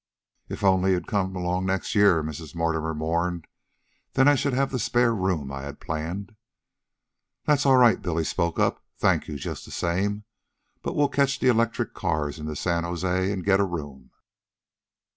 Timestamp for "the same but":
9.63-10.95